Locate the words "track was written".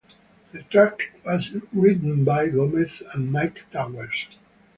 0.63-2.23